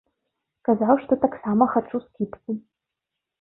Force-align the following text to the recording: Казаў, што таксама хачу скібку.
Казаў, 0.69 0.93
што 1.03 1.17
таксама 1.25 1.67
хачу 1.75 2.01
скібку. 2.07 2.57